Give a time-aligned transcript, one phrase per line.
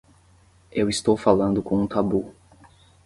[0.71, 2.33] Eu estou falando com um tabu.